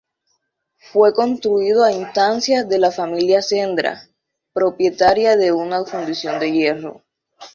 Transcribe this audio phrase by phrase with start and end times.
[0.79, 4.09] Fue construido a instancias de la familia Sendra,
[4.51, 7.03] propietaria de una fundición de hierro.